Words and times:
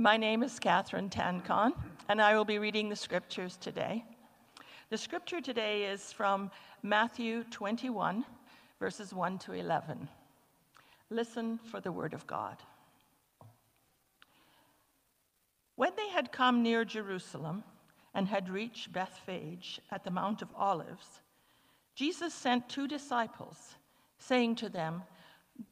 My 0.00 0.16
name 0.16 0.42
is 0.42 0.58
Catherine 0.58 1.10
Tancon, 1.10 1.74
and 2.08 2.22
I 2.22 2.34
will 2.34 2.46
be 2.46 2.58
reading 2.58 2.88
the 2.88 2.96
scriptures 2.96 3.58
today. 3.58 4.02
The 4.88 4.96
scripture 4.96 5.42
today 5.42 5.84
is 5.84 6.10
from 6.10 6.50
Matthew 6.82 7.44
21, 7.50 8.24
verses 8.78 9.12
1 9.12 9.38
to 9.40 9.52
11. 9.52 10.08
Listen 11.10 11.58
for 11.70 11.82
the 11.82 11.92
word 11.92 12.14
of 12.14 12.26
God. 12.26 12.56
When 15.76 15.92
they 15.98 16.08
had 16.08 16.32
come 16.32 16.62
near 16.62 16.86
Jerusalem 16.86 17.62
and 18.14 18.26
had 18.26 18.48
reached 18.48 18.94
Bethphage 18.94 19.82
at 19.90 20.02
the 20.02 20.10
Mount 20.10 20.40
of 20.40 20.48
Olives, 20.56 21.20
Jesus 21.94 22.32
sent 22.32 22.70
two 22.70 22.88
disciples, 22.88 23.74
saying 24.18 24.54
to 24.56 24.70
them, 24.70 25.02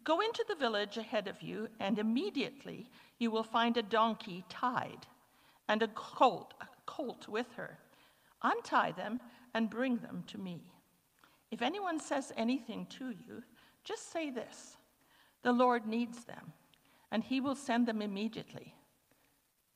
Go 0.04 0.20
into 0.20 0.44
the 0.46 0.54
village 0.54 0.98
ahead 0.98 1.28
of 1.28 1.40
you, 1.40 1.70
and 1.80 1.98
immediately 1.98 2.90
you 3.18 3.30
will 3.30 3.42
find 3.42 3.76
a 3.76 3.82
donkey 3.82 4.44
tied 4.48 5.06
and 5.68 5.82
a 5.82 5.88
colt, 5.88 6.54
a 6.60 6.66
colt 6.86 7.28
with 7.28 7.52
her. 7.56 7.78
Untie 8.42 8.92
them 8.92 9.20
and 9.54 9.70
bring 9.70 9.98
them 9.98 10.24
to 10.28 10.38
me. 10.38 10.72
If 11.50 11.62
anyone 11.62 11.98
says 11.98 12.32
anything 12.36 12.86
to 12.98 13.10
you, 13.10 13.42
just 13.84 14.12
say 14.12 14.30
this 14.30 14.76
The 15.42 15.52
Lord 15.52 15.86
needs 15.86 16.24
them, 16.24 16.52
and 17.10 17.24
he 17.24 17.40
will 17.40 17.56
send 17.56 17.86
them 17.86 18.02
immediately. 18.02 18.74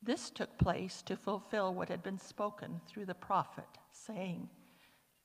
This 0.02 0.30
took 0.30 0.58
place 0.58 1.02
to 1.02 1.16
fulfill 1.16 1.74
what 1.74 1.88
had 1.88 2.02
been 2.02 2.18
spoken 2.18 2.80
through 2.86 3.06
the 3.06 3.14
prophet, 3.14 3.68
saying, 3.92 4.48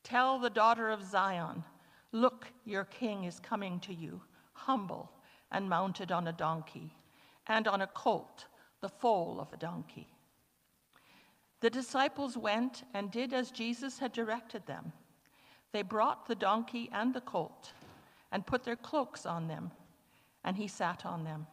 Tell 0.03 0.39
the 0.39 0.49
daughter 0.49 0.89
of 0.89 1.03
Zion, 1.03 1.63
Look, 2.11 2.47
your 2.63 2.85
king 2.85 3.25
is 3.25 3.39
coming 3.39 3.79
to 3.81 3.93
you, 3.93 4.21
humble 4.53 5.11
and 5.51 5.69
mounted 5.69 6.11
on 6.11 6.27
a 6.27 6.33
donkey, 6.33 6.93
and 7.47 7.67
on 7.67 7.81
a 7.81 7.87
colt, 7.87 8.45
the 8.81 8.89
foal 8.89 9.39
of 9.39 9.51
a 9.53 9.57
donkey. 9.57 10.07
The 11.59 11.69
disciples 11.69 12.37
went 12.37 12.83
and 12.93 13.09
did 13.09 13.33
as 13.33 13.49
Jesus 13.51 13.99
had 13.99 14.11
directed 14.11 14.65
them. 14.65 14.91
They 15.71 15.81
brought 15.81 16.27
the 16.27 16.35
donkey 16.35 16.89
and 16.91 17.13
the 17.13 17.21
colt 17.21 17.73
and 18.31 18.45
put 18.45 18.63
their 18.63 18.75
cloaks 18.75 19.25
on 19.25 19.47
them, 19.47 19.71
and 20.43 20.55
he 20.55 20.67
sat 20.67 21.05
on 21.05 21.23
them. 21.23 21.47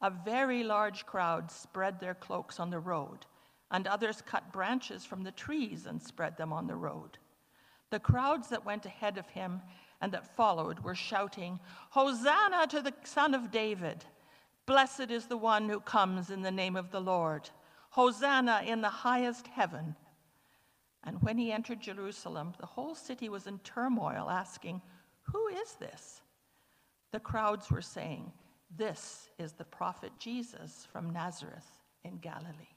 A 0.00 0.10
very 0.10 0.62
large 0.62 1.06
crowd 1.06 1.50
spread 1.50 1.98
their 1.98 2.14
cloaks 2.14 2.60
on 2.60 2.70
the 2.70 2.78
road, 2.78 3.26
and 3.70 3.86
others 3.86 4.22
cut 4.22 4.52
branches 4.52 5.04
from 5.04 5.22
the 5.22 5.32
trees 5.32 5.86
and 5.86 6.02
spread 6.02 6.36
them 6.36 6.52
on 6.52 6.66
the 6.66 6.76
road. 6.76 7.18
The 7.90 8.00
crowds 8.00 8.48
that 8.48 8.64
went 8.64 8.86
ahead 8.86 9.18
of 9.18 9.28
him 9.28 9.62
and 10.00 10.12
that 10.12 10.36
followed 10.36 10.80
were 10.80 10.94
shouting, 10.94 11.60
Hosanna 11.90 12.66
to 12.68 12.80
the 12.80 12.94
Son 13.04 13.34
of 13.34 13.50
David! 13.50 14.04
Blessed 14.72 15.10
is 15.10 15.26
the 15.26 15.36
one 15.36 15.68
who 15.68 15.80
comes 15.80 16.30
in 16.30 16.40
the 16.40 16.50
name 16.50 16.76
of 16.76 16.90
the 16.90 17.00
Lord. 17.00 17.50
Hosanna 17.90 18.62
in 18.66 18.80
the 18.80 18.88
highest 18.88 19.46
heaven. 19.46 19.94
And 21.04 21.20
when 21.20 21.36
he 21.36 21.52
entered 21.52 21.78
Jerusalem, 21.78 22.54
the 22.58 22.64
whole 22.64 22.94
city 22.94 23.28
was 23.28 23.46
in 23.46 23.58
turmoil, 23.58 24.30
asking, 24.30 24.80
Who 25.24 25.48
is 25.48 25.74
this? 25.74 26.22
The 27.10 27.20
crowds 27.20 27.70
were 27.70 27.82
saying, 27.82 28.32
This 28.74 29.28
is 29.38 29.52
the 29.52 29.64
prophet 29.64 30.10
Jesus 30.18 30.88
from 30.90 31.10
Nazareth 31.12 31.68
in 32.02 32.16
Galilee. 32.16 32.72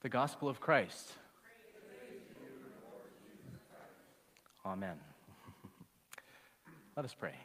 The 0.00 0.08
Gospel 0.08 0.48
of 0.48 0.58
Christ. 0.58 1.12
Amen. 4.64 4.96
Let 6.98 7.04
us 7.04 7.14
pray. 7.14 7.36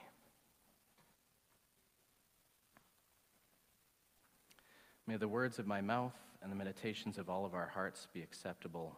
May 5.06 5.18
the 5.18 5.28
words 5.28 5.59
of 5.59 5.68
my 5.68 5.80
mouth 5.80 6.16
and 6.42 6.52
the 6.52 6.56
meditations 6.56 7.19
of 7.19 7.30
all 7.30 7.46
of 7.46 7.53
our 7.53 7.68
hearts 7.68 8.08
be 8.16 8.24
acceptable 8.24 8.97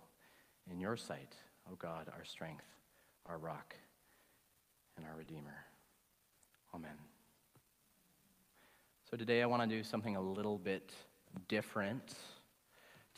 in 0.71 0.79
your 0.79 0.95
sight, 0.95 1.35
O 1.69 1.75
God, 1.75 2.07
our 2.17 2.23
strength, 2.23 2.63
our 3.25 3.37
rock, 3.37 3.75
and 4.95 5.05
our 5.05 5.17
Redeemer. 5.17 5.65
Amen. 6.73 6.95
So 9.11 9.17
today 9.17 9.41
I 9.41 9.47
want 9.47 9.61
to 9.61 9.67
do 9.67 9.83
something 9.83 10.15
a 10.15 10.21
little 10.21 10.57
bit 10.57 10.93
different. 11.49 12.13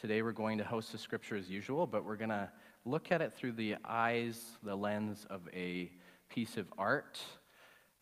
Today 0.02 0.24
we're 0.24 0.32
going 0.32 0.58
to 0.58 0.64
host 0.64 0.92
the 0.92 0.98
scripture 0.98 1.36
as 1.36 1.52
usual, 1.52 1.86
but 1.86 2.04
we're 2.04 2.16
going 2.16 2.30
to 2.30 2.50
look 2.84 3.12
at 3.12 3.22
it 3.22 3.32
through 3.32 3.52
the 3.52 3.76
eyes, 3.86 4.44
the 4.64 4.76
lens 4.76 5.28
of 5.30 5.42
a 5.54 5.92
piece 6.30 6.58
of 6.58 6.68
art, 6.78 7.20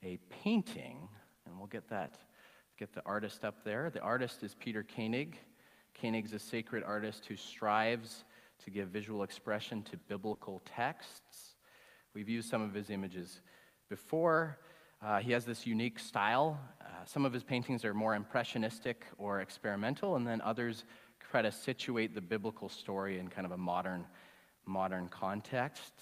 a 0.03 0.17
painting, 0.43 1.07
and 1.45 1.57
we'll 1.57 1.67
get 1.67 1.89
that 1.89 2.15
get 2.77 2.93
the 2.93 3.01
artist 3.05 3.45
up 3.45 3.63
there. 3.63 3.89
The 3.89 4.01
artist 4.01 4.43
is 4.43 4.53
Peter 4.55 4.83
Koenig. 4.83 5.37
Koenig's 6.01 6.33
a 6.33 6.39
sacred 6.39 6.83
artist 6.83 7.25
who 7.25 7.37
strives 7.37 8.25
to 8.63 8.69
give 8.69 8.89
visual 8.89 9.23
expression 9.23 9.81
to 9.83 9.97
biblical 10.09 10.61
texts. 10.65 11.55
We've 12.13 12.27
used 12.27 12.49
some 12.49 12.61
of 12.61 12.73
his 12.73 12.89
images 12.89 13.39
before. 13.89 14.57
Uh, 15.01 15.19
he 15.19 15.31
has 15.31 15.45
this 15.45 15.65
unique 15.65 15.99
style. 15.99 16.59
Uh, 16.81 16.85
some 17.05 17.25
of 17.25 17.31
his 17.31 17.43
paintings 17.43 17.85
are 17.85 17.93
more 17.93 18.15
impressionistic 18.15 19.05
or 19.17 19.39
experimental, 19.39 20.17
and 20.17 20.27
then 20.27 20.41
others 20.41 20.83
try 21.31 21.41
to 21.41 21.51
situate 21.51 22.13
the 22.13 22.21
biblical 22.21 22.67
story 22.67 23.19
in 23.19 23.29
kind 23.29 23.45
of 23.45 23.51
a 23.51 23.57
modern, 23.57 24.05
modern 24.65 25.07
context. 25.07 25.93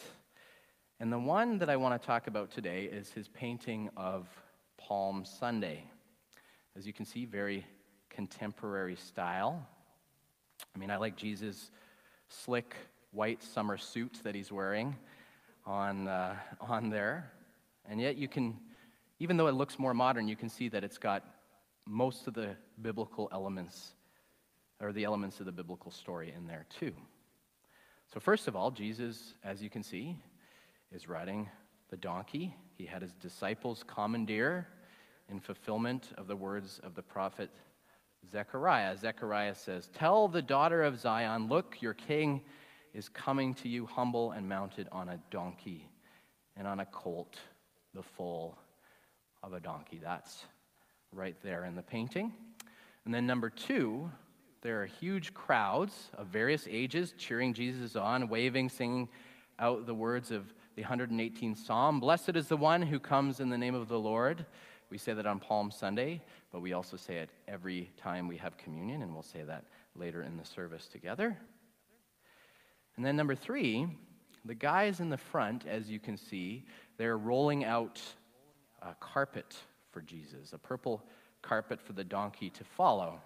And 1.04 1.12
the 1.12 1.20
one 1.20 1.58
that 1.58 1.70
I 1.70 1.76
want 1.76 2.02
to 2.02 2.08
talk 2.08 2.28
about 2.28 2.50
today 2.50 2.86
is 2.86 3.12
his 3.12 3.28
painting 3.28 3.90
of 3.98 4.26
Palm 4.78 5.26
Sunday. 5.26 5.84
As 6.78 6.88
you 6.88 6.94
can 6.94 7.04
see, 7.04 7.26
very 7.26 7.66
contemporary 8.10 8.96
style. 8.96 9.68
I 10.74 10.80
mean, 10.80 10.90
I 10.90 10.96
like 10.96 11.18
Jesus' 11.18 11.72
slick 12.30 12.74
white 13.12 13.44
summer 13.44 13.76
suit 13.76 14.22
that 14.24 14.34
he's 14.34 14.50
wearing 14.50 14.96
on, 15.66 16.08
uh, 16.08 16.38
on 16.62 16.90
there. 16.90 17.34
And 17.86 18.00
yet, 18.00 18.16
you 18.16 18.30
can, 18.30 18.58
even 19.20 19.36
though 19.36 19.48
it 19.48 19.56
looks 19.56 19.78
more 19.78 19.94
modern, 19.94 20.30
you 20.30 20.38
can 20.38 20.48
see 20.48 20.70
that 20.70 20.86
it's 20.86 20.98
got 20.98 21.26
most 21.86 22.28
of 22.28 22.34
the 22.34 22.56
biblical 22.82 23.28
elements, 23.34 23.94
or 24.80 24.94
the 24.94 25.04
elements 25.04 25.42
of 25.42 25.48
the 25.48 25.52
biblical 25.52 25.92
story 25.92 26.34
in 26.34 26.48
there 26.48 26.66
too. 26.70 26.94
So, 28.14 28.22
first 28.22 28.48
of 28.48 28.56
all, 28.56 28.72
Jesus, 28.72 29.34
as 29.44 29.62
you 29.62 29.70
can 29.70 29.84
see, 29.84 30.16
is 30.94 31.10
riding 31.10 31.50
the 31.90 31.98
donkey. 31.98 32.56
He 32.78 32.86
had 32.86 33.02
his 33.02 33.14
disciples 33.14 33.84
commandeer 33.88 34.68
in 35.30 35.40
fulfillment 35.40 36.12
of 36.18 36.28
the 36.28 36.36
words 36.36 36.80
of 36.84 36.94
the 36.94 37.02
prophet 37.02 37.50
Zechariah. 38.32 38.96
Zechariah 38.98 39.56
says, 39.56 39.90
Tell 39.94 40.28
the 40.28 40.42
daughter 40.42 40.84
of 40.84 41.00
Zion, 41.00 41.48
look, 41.48 41.82
your 41.82 41.94
king 41.94 42.42
is 42.94 43.10
coming 43.10 43.54
to 43.56 43.68
you 43.68 43.86
humble 43.86 44.32
and 44.32 44.48
mounted 44.48 44.88
on 44.92 45.10
a 45.10 45.20
donkey 45.32 45.90
and 46.56 46.68
on 46.68 46.80
a 46.80 46.86
colt, 46.86 47.40
the 47.96 48.04
foal 48.04 48.58
of 49.42 49.54
a 49.54 49.60
donkey. 49.60 50.00
That's 50.02 50.46
right 51.12 51.36
there 51.44 51.66
in 51.66 51.76
the 51.76 51.82
painting. 51.82 52.32
And 53.06 53.14
then, 53.14 53.26
number 53.26 53.50
two, 53.50 54.10
there 54.62 54.82
are 54.82 54.86
huge 54.86 55.34
crowds 55.34 56.10
of 56.18 56.28
various 56.28 56.68
ages 56.70 57.14
cheering 57.18 57.54
Jesus 57.54 57.96
on, 57.96 58.30
waving, 58.30 58.70
singing 58.70 59.10
out 59.60 59.86
the 59.86 59.94
words 59.94 60.32
of 60.32 60.54
the 60.76 60.84
118th 60.84 61.58
Psalm 61.58 62.00
Blessed 62.00 62.36
is 62.36 62.48
the 62.48 62.58
one 62.58 62.82
who 62.82 63.00
comes 63.00 63.40
in 63.40 63.50
the 63.50 63.58
name 63.58 63.76
of 63.76 63.88
the 63.88 64.00
Lord. 64.00 64.44
We 64.90 64.98
say 64.98 65.14
that 65.14 65.28
on 65.28 65.40
Palm 65.40 65.70
Sunday, 65.70 66.22
but 66.52 66.62
we 66.62 66.74
also 66.74 66.98
say 66.98 67.18
it 67.18 67.30
every 67.48 67.92
time 67.96 68.28
we 68.28 68.38
have 68.38 68.58
communion, 68.58 69.04
and 69.04 69.14
we'll 69.14 69.22
say 69.22 69.44
that 69.44 69.66
later 69.96 70.24
in 70.24 70.36
the 70.36 70.46
service 70.46 70.88
together. 70.88 71.38
And 72.96 73.06
then, 73.06 73.16
number 73.16 73.36
three, 73.36 73.88
the 74.46 74.56
guys 74.56 75.00
in 75.00 75.10
the 75.10 75.18
front, 75.18 75.68
as 75.68 75.90
you 75.90 76.00
can 76.00 76.18
see, 76.18 76.66
they're 76.98 77.18
rolling 77.18 77.64
out 77.66 78.02
a 78.82 78.96
carpet 79.00 79.56
for 79.92 80.02
Jesus, 80.02 80.54
a 80.54 80.58
purple 80.58 81.04
carpet 81.44 81.80
for 81.80 81.94
the 81.94 82.04
donkey 82.04 82.50
to 82.50 82.64
follow. 82.64 83.22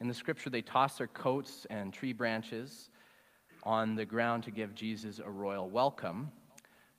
In 0.00 0.08
the 0.08 0.14
scripture, 0.14 0.48
they 0.48 0.62
toss 0.62 0.96
their 0.96 1.08
coats 1.08 1.66
and 1.68 1.92
tree 1.92 2.14
branches 2.14 2.88
on 3.64 3.96
the 3.96 4.04
ground 4.06 4.44
to 4.44 4.50
give 4.50 4.74
Jesus 4.74 5.20
a 5.22 5.30
royal 5.30 5.68
welcome. 5.68 6.30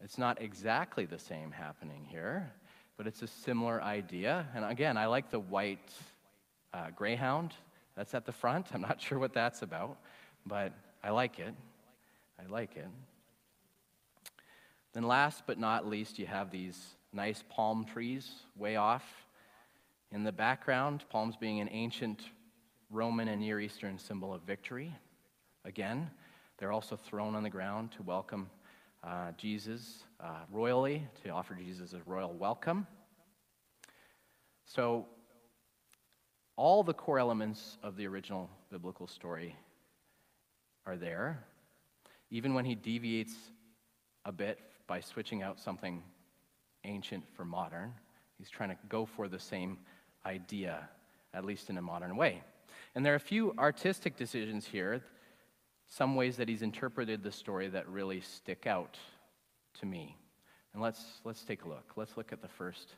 It's 0.04 0.18
not 0.18 0.42
exactly 0.42 1.06
the 1.06 1.20
same 1.20 1.52
happening 1.52 2.06
here 2.10 2.54
but 2.98 3.08
it's 3.08 3.22
a 3.22 3.28
similar 3.28 3.82
idea. 3.82 4.48
And 4.56 4.64
again, 4.66 4.98
I 4.98 5.08
like 5.08 5.30
the 5.30 5.40
white 5.40 5.92
uh, 6.74 6.88
greyhound 6.96 7.54
that's 7.96 8.14
at 8.14 8.26
the 8.26 8.32
front. 8.32 8.68
I'm 8.74 8.82
not 8.82 9.02
sure 9.02 9.20
what 9.20 9.34
that's 9.34 9.62
about, 9.62 9.98
but 10.46 10.74
I 11.04 11.10
like 11.10 11.40
it. 11.40 11.54
I 12.40 12.50
like 12.52 12.76
it. 12.76 12.88
Then, 14.94 15.04
last 15.04 15.44
but 15.46 15.60
not 15.60 15.86
least, 15.86 16.20
you 16.20 16.26
have 16.26 16.52
these 16.52 16.96
nice 17.12 17.44
palm 17.50 17.86
trees 17.86 18.30
way 18.56 18.78
off 18.78 19.04
in 20.12 20.24
the 20.24 20.32
background, 20.32 21.04
palms 21.10 21.36
being 21.36 21.60
an 21.60 21.68
ancient 21.70 22.22
Roman 22.90 23.28
and 23.28 23.42
Near 23.42 23.60
Eastern 23.60 24.00
symbol 24.00 24.34
of 24.34 24.42
victory. 24.44 24.96
Again, 25.66 26.10
they're 26.58 26.72
also 26.72 26.96
thrown 26.96 27.36
on 27.36 27.44
the 27.44 27.50
ground 27.50 27.92
to 27.94 28.04
welcome 28.04 28.50
uh, 29.06 29.32
Jesus 29.38 30.04
uh, 30.20 30.40
royally, 30.52 31.08
to 31.24 31.30
offer 31.30 31.54
Jesus 31.54 31.94
a 31.94 32.02
royal 32.10 32.34
welcome. 32.34 32.88
So, 34.66 35.06
all 36.56 36.84
the 36.84 36.94
core 36.94 37.20
elements 37.20 37.78
of 37.84 37.98
the 37.98 38.08
original 38.08 38.50
biblical 38.72 39.08
story 39.08 39.56
are 40.86 40.96
there, 40.96 41.44
even 42.32 42.54
when 42.54 42.66
he 42.66 42.76
deviates 42.76 43.34
a 44.26 44.32
bit 44.32 44.60
by 44.88 45.02
switching 45.02 45.44
out 45.44 45.60
something 45.60 46.02
ancient 46.84 47.24
for 47.36 47.46
modern. 47.46 47.94
He's 48.38 48.50
trying 48.50 48.70
to 48.70 48.78
go 48.90 49.06
for 49.06 49.28
the 49.28 49.40
same 49.40 49.78
idea, 50.26 50.90
at 51.34 51.46
least 51.46 51.70
in 51.70 51.78
a 51.78 51.82
modern 51.82 52.16
way. 52.16 52.42
And 52.96 53.06
there 53.06 53.14
are 53.14 53.18
a 53.18 53.20
few 53.20 53.54
artistic 53.58 54.16
decisions 54.16 54.66
here, 54.66 55.02
some 55.88 56.16
ways 56.16 56.38
that 56.38 56.50
he's 56.50 56.62
interpreted 56.62 57.24
the 57.24 57.32
story 57.32 57.68
that 57.70 57.88
really 57.88 58.22
stick 58.22 58.68
out 58.68 58.98
to 59.80 59.86
me. 59.86 60.18
And 60.74 60.82
let's, 60.82 61.22
let's 61.24 61.44
take 61.44 61.64
a 61.64 61.68
look. 61.68 61.94
Let's 61.96 62.18
look 62.18 62.34
at 62.34 62.42
the 62.42 62.48
first, 62.48 62.96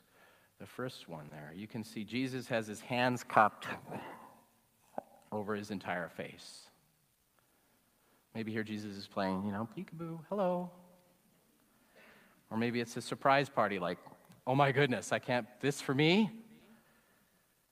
the 0.58 0.66
first 0.66 1.08
one 1.08 1.26
there. 1.30 1.52
You 1.54 1.66
can 1.66 1.84
see 1.84 2.04
Jesus 2.04 2.48
has 2.48 2.66
his 2.66 2.80
hands 2.80 3.22
cupped 3.22 3.66
over 5.30 5.54
his 5.54 5.70
entire 5.70 6.08
face. 6.08 6.62
Maybe 8.34 8.52
here 8.52 8.64
Jesus 8.64 8.96
is 8.96 9.06
playing, 9.06 9.44
you 9.44 9.52
know, 9.52 9.68
peekaboo, 9.76 10.20
hello. 10.28 10.70
Or 12.50 12.56
maybe 12.56 12.80
it's 12.80 12.96
a 12.96 13.02
surprise 13.02 13.48
party 13.48 13.78
like, 13.78 13.98
oh 14.46 14.54
my 14.54 14.72
goodness, 14.72 15.12
I 15.12 15.18
can't, 15.18 15.46
this 15.60 15.80
for 15.80 15.94
me? 15.94 16.30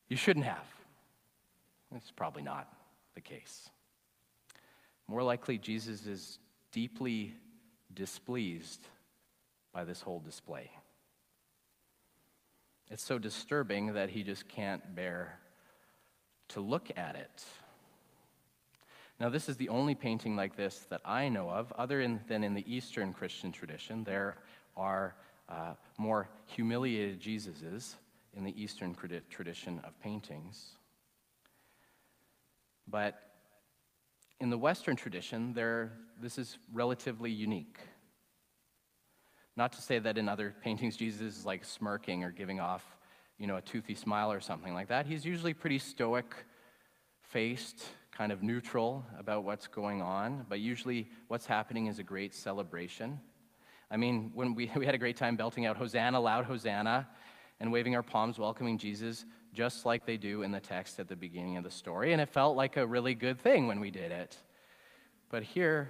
You 0.09 0.17
shouldn't 0.17 0.45
have. 0.45 0.67
It's 1.95 2.11
probably 2.11 2.43
not 2.43 2.69
the 3.15 3.21
case. 3.21 3.71
More 5.09 5.23
likely, 5.23 5.59
Jesus 5.59 6.07
is 6.07 6.39
deeply 6.73 7.35
displeased 7.95 8.81
by 9.73 9.85
this 9.85 10.01
whole 10.01 10.21
display. 10.21 10.71
It's 12.91 13.03
so 13.03 13.19
disturbing 13.19 13.95
that 13.95 14.11
he 14.11 14.23
just 14.23 14.49
can't 14.49 14.95
bear 14.95 15.39
to 16.49 16.61
look 16.61 16.91
at 16.97 17.17
it. 17.17 17.45
Now, 19.19 19.29
this 19.31 19.49
is 19.49 19.57
the 19.57 19.71
only 19.71 19.95
painting 19.95 20.37
like 20.37 20.57
this 20.57 20.87
that 20.91 21.01
I 21.05 21.29
know 21.29 21.49
of, 21.49 21.73
other 21.73 22.01
in, 22.01 22.21
than 22.29 22.45
in 22.45 22.55
the 22.55 22.65
Eastern 22.73 23.13
Christian 23.13 23.51
tradition. 23.51 24.05
There 24.05 24.37
are 24.77 25.17
uh, 25.49 25.75
more 25.97 26.29
humiliated 26.47 27.21
Jesuses 27.21 27.95
in 28.37 28.45
the 28.45 28.63
Eastern 28.63 28.95
tradition 29.31 29.81
of 29.85 29.99
paintings. 30.01 30.77
But 32.87 33.21
in 34.41 34.51
the 34.51 34.59
Western 34.59 34.97
tradition, 34.97 35.55
there, 35.55 35.93
this 36.21 36.39
is 36.39 36.59
relatively 36.73 37.31
unique. 37.31 37.79
Not 39.57 39.73
to 39.73 39.83
say 39.83 39.99
that 39.99 40.19
in 40.19 40.29
other 40.29 40.55
paintings 40.63 40.97
Jesus 40.97 41.39
is 41.39 41.47
like 41.47 41.65
smirking 41.65 42.25
or 42.25 42.31
giving 42.31 42.61
off, 42.61 42.85
you 43.39 43.47
know, 43.47 43.57
a 43.57 43.63
toothy 43.63 43.95
smile 43.95 44.31
or 44.31 44.41
something 44.41 44.75
like 44.75 44.89
that. 44.89 45.07
He's 45.07 45.25
usually 45.25 45.55
pretty 45.55 45.79
stoic 45.79 46.35
faced, 47.23 47.85
kind 48.13 48.33
of 48.33 48.43
neutral 48.43 49.05
about 49.19 49.45
what's 49.45 49.67
going 49.67 50.01
on, 50.01 50.47
but 50.49 50.61
usually 50.61 51.09
what's 51.29 51.47
happening 51.47 51.87
is 51.87 51.99
a 51.99 52.03
great 52.03 52.35
celebration. 52.35 53.19
I 53.91 53.97
mean, 53.97 54.31
when 54.35 54.55
we, 54.55 54.71
we 54.77 54.87
had 54.87 54.95
a 54.95 54.99
great 54.99 55.17
time 55.17 55.37
belting 55.37 55.67
out 55.67 55.77
Hosanna, 55.77 56.21
loud 56.21 56.45
Hosanna, 56.45 57.09
and 57.59 57.73
waving 57.73 57.97
our 57.97 58.03
palms, 58.03 58.39
welcoming 58.39 58.77
Jesus, 58.77 59.25
just 59.57 59.87
like 59.87 60.05
they 60.05 60.19
do 60.19 60.43
in 60.43 60.53
the 60.53 60.61
text 60.61 61.01
at 61.01 61.09
the 61.09 61.17
beginning 61.17 61.57
of 61.57 61.65
the 61.65 61.71
story. 61.71 62.13
And 62.13 62.21
it 62.21 62.29
felt 62.29 62.57
like 62.57 62.77
a 62.77 62.87
really 62.87 63.15
good 63.15 63.41
thing 63.41 63.67
when 63.67 63.81
we 63.81 63.91
did 63.91 64.13
it. 64.13 64.37
But 65.31 65.43
here, 65.43 65.89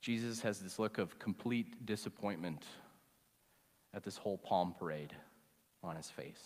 Jesus 0.00 0.40
has 0.40 0.58
this 0.58 0.78
look 0.78 0.96
of 0.98 1.18
complete 1.18 1.84
disappointment 1.84 2.64
at 3.92 4.02
this 4.02 4.16
whole 4.16 4.38
palm 4.38 4.74
parade 4.78 5.12
on 5.82 5.94
his 5.94 6.08
face. 6.08 6.42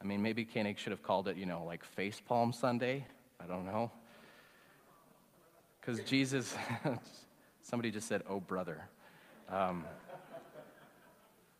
I 0.00 0.04
mean, 0.04 0.22
maybe 0.22 0.44
Koenig 0.44 0.78
should 0.78 0.90
have 0.90 1.02
called 1.02 1.28
it, 1.28 1.36
you 1.36 1.46
know, 1.46 1.64
like 1.64 1.84
Face 1.84 2.20
Palm 2.20 2.52
Sunday. 2.52 3.06
I 3.38 3.46
don't 3.46 3.66
know. 3.66 3.92
Because 5.80 6.00
Jesus, 6.04 6.54
somebody 7.62 7.90
just 7.90 8.08
said, 8.08 8.22
oh, 8.28 8.40
brother. 8.40 8.88
Um, 9.48 9.84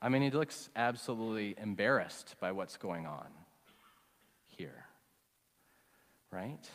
I 0.00 0.08
mean, 0.08 0.22
he 0.22 0.30
looks 0.30 0.70
absolutely 0.74 1.54
embarrassed 1.58 2.36
by 2.40 2.52
what's 2.52 2.76
going 2.76 3.06
on. 3.06 3.26
Right? 6.32 6.68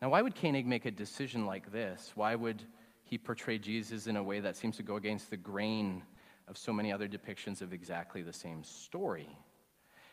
Now, 0.00 0.10
why 0.10 0.22
would 0.22 0.36
Koenig 0.36 0.66
make 0.66 0.86
a 0.86 0.90
decision 0.90 1.44
like 1.44 1.72
this? 1.72 2.12
Why 2.14 2.34
would 2.34 2.62
he 3.02 3.18
portray 3.18 3.58
Jesus 3.58 4.06
in 4.06 4.16
a 4.16 4.22
way 4.22 4.40
that 4.40 4.56
seems 4.56 4.76
to 4.76 4.82
go 4.82 4.96
against 4.96 5.28
the 5.28 5.36
grain 5.36 6.02
of 6.48 6.56
so 6.56 6.72
many 6.72 6.92
other 6.92 7.08
depictions 7.08 7.62
of 7.62 7.72
exactly 7.72 8.22
the 8.22 8.32
same 8.32 8.62
story? 8.62 9.28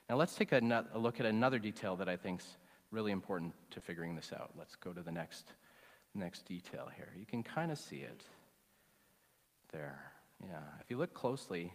Now, 0.10 0.16
let's 0.16 0.36
take 0.36 0.52
a, 0.52 0.86
a 0.94 1.00
look 1.00 1.20
at 1.20 1.26
another 1.26 1.60
detail 1.60 1.96
that 1.98 2.10
I 2.10 2.18
think 2.18 2.42
is 2.42 2.58
really 2.92 3.12
important 3.12 3.54
to 3.72 3.80
figuring 3.80 4.16
this 4.16 4.32
out. 4.34 4.52
Let's 4.58 4.76
go 4.76 4.92
to 4.92 5.02
the 5.02 5.12
next, 5.12 5.54
next 6.14 6.46
detail 6.46 6.90
here. 6.96 7.14
You 7.18 7.26
can 7.26 7.44
kind 7.44 7.72
of 7.72 7.78
see 7.78 7.98
it 7.98 8.24
there. 9.72 10.00
Yeah, 10.42 10.60
if 10.82 10.90
you 10.90 10.98
look 10.98 11.14
closely 11.14 11.74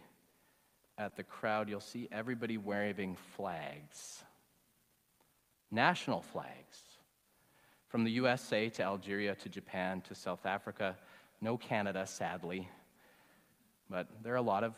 at 0.97 1.15
the 1.15 1.23
crowd, 1.23 1.69
you'll 1.69 1.79
see 1.79 2.07
everybody 2.11 2.57
waving 2.57 3.17
flags, 3.35 4.23
national 5.71 6.21
flags, 6.21 6.81
from 7.87 8.03
the 8.03 8.11
USA 8.11 8.69
to 8.69 8.83
Algeria 8.83 9.35
to 9.35 9.49
Japan 9.49 10.01
to 10.01 10.15
South 10.15 10.45
Africa. 10.45 10.95
No 11.41 11.57
Canada, 11.57 12.05
sadly, 12.05 12.69
but 13.89 14.07
there 14.23 14.33
are 14.33 14.37
a 14.37 14.41
lot 14.41 14.63
of 14.63 14.75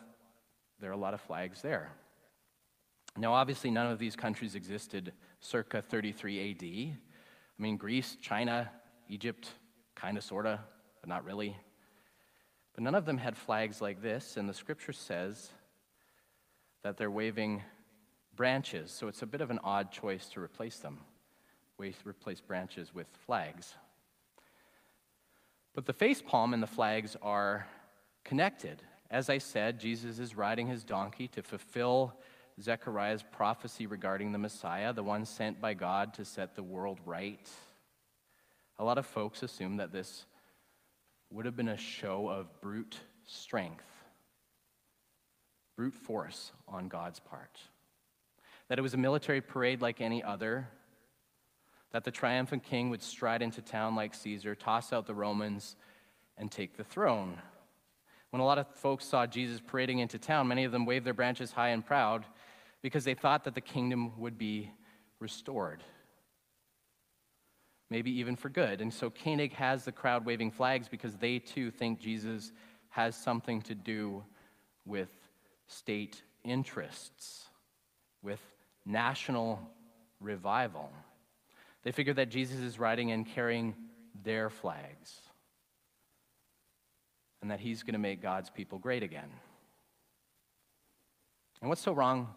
there 0.79 0.89
are 0.89 0.93
a 0.93 0.97
lot 0.97 1.13
of 1.13 1.21
flags 1.21 1.61
there. 1.61 1.91
Now, 3.15 3.33
obviously, 3.33 3.69
none 3.69 3.91
of 3.91 3.99
these 3.99 4.15
countries 4.15 4.55
existed 4.55 5.13
circa 5.39 5.81
33 5.81 6.51
AD. 6.51 6.63
I 6.63 7.61
mean, 7.61 7.77
Greece, 7.77 8.17
China, 8.19 8.71
Egypt, 9.07 9.49
kind 9.95 10.17
of, 10.17 10.23
sort 10.23 10.47
of, 10.47 10.59
but 11.01 11.09
not 11.09 11.23
really. 11.23 11.55
But 12.73 12.83
none 12.83 12.95
of 12.95 13.05
them 13.05 13.17
had 13.17 13.37
flags 13.37 13.81
like 13.81 14.01
this, 14.01 14.37
and 14.37 14.49
the 14.49 14.53
scripture 14.53 14.93
says 14.93 15.51
that 16.83 16.97
they're 16.97 17.11
waving 17.11 17.61
branches, 18.35 18.91
so 18.91 19.07
it's 19.07 19.21
a 19.21 19.27
bit 19.27 19.41
of 19.41 19.51
an 19.51 19.59
odd 19.63 19.91
choice 19.91 20.27
to 20.29 20.41
replace 20.41 20.77
them. 20.77 20.99
We 21.77 21.95
replace 22.05 22.41
branches 22.41 22.93
with 22.93 23.07
flags. 23.25 23.75
But 25.73 25.85
the 25.85 25.93
face 25.93 26.21
palm 26.21 26.53
and 26.53 26.61
the 26.61 26.67
flags 26.67 27.15
are 27.21 27.67
connected. 28.23 28.81
As 29.09 29.29
I 29.29 29.37
said, 29.37 29.79
Jesus 29.79 30.19
is 30.19 30.35
riding 30.35 30.67
his 30.67 30.83
donkey 30.83 31.27
to 31.29 31.41
fulfill 31.41 32.13
Zechariah's 32.61 33.23
prophecy 33.23 33.87
regarding 33.87 34.31
the 34.31 34.37
Messiah, 34.37 34.93
the 34.93 35.03
one 35.03 35.25
sent 35.25 35.61
by 35.61 35.73
God 35.73 36.13
to 36.15 36.25
set 36.25 36.55
the 36.55 36.63
world 36.63 36.99
right. 37.05 37.49
A 38.79 38.83
lot 38.83 38.97
of 38.97 39.05
folks 39.05 39.43
assume 39.43 39.77
that 39.77 39.91
this 39.91 40.25
would 41.31 41.45
have 41.45 41.55
been 41.55 41.69
a 41.69 41.77
show 41.77 42.29
of 42.29 42.61
brute 42.61 42.97
strength, 43.25 43.85
brute 45.75 45.93
force 45.93 46.51
on 46.67 46.87
God's 46.87 47.19
part. 47.19 47.59
That 48.71 48.79
it 48.79 48.83
was 48.83 48.93
a 48.93 48.97
military 48.97 49.41
parade 49.41 49.81
like 49.81 49.99
any 49.99 50.23
other, 50.23 50.65
that 51.91 52.05
the 52.05 52.11
triumphant 52.11 52.63
king 52.63 52.89
would 52.89 53.01
stride 53.01 53.41
into 53.41 53.61
town 53.61 53.97
like 53.97 54.13
Caesar, 54.13 54.55
toss 54.55 54.93
out 54.93 55.05
the 55.05 55.13
Romans, 55.13 55.75
and 56.37 56.49
take 56.49 56.77
the 56.77 56.85
throne. 56.85 57.37
When 58.29 58.39
a 58.39 58.45
lot 58.45 58.59
of 58.59 58.67
folks 58.75 59.03
saw 59.03 59.25
Jesus 59.25 59.59
parading 59.59 59.99
into 59.99 60.17
town, 60.17 60.47
many 60.47 60.63
of 60.63 60.71
them 60.71 60.85
waved 60.85 61.05
their 61.05 61.13
branches 61.13 61.51
high 61.51 61.71
and 61.71 61.85
proud 61.85 62.25
because 62.81 63.03
they 63.03 63.13
thought 63.13 63.43
that 63.43 63.55
the 63.55 63.59
kingdom 63.59 64.17
would 64.17 64.37
be 64.37 64.71
restored 65.19 65.83
maybe 67.89 68.09
even 68.19 68.37
for 68.37 68.47
good. 68.47 68.79
And 68.79 68.91
so 68.91 69.09
Koenig 69.09 69.51
has 69.51 69.83
the 69.83 69.91
crowd 69.91 70.25
waving 70.25 70.51
flags 70.51 70.87
because 70.87 71.17
they 71.17 71.39
too 71.39 71.71
think 71.71 71.99
Jesus 71.99 72.53
has 72.87 73.17
something 73.17 73.61
to 73.63 73.75
do 73.75 74.23
with 74.85 75.09
state 75.67 76.21
interests, 76.45 77.49
with 78.23 78.39
national 78.85 79.59
revival. 80.19 80.89
They 81.83 81.91
figure 81.91 82.13
that 82.13 82.29
Jesus 82.29 82.59
is 82.59 82.79
riding 82.79 83.11
and 83.11 83.25
carrying 83.25 83.75
their 84.23 84.49
flags 84.49 85.19
and 87.41 87.49
that 87.49 87.59
he's 87.59 87.83
going 87.83 87.93
to 87.93 87.99
make 87.99 88.21
God's 88.21 88.49
people 88.49 88.77
great 88.77 89.03
again. 89.03 89.29
And 91.61 91.69
what's 91.69 91.81
so 91.81 91.93
wrong 91.93 92.29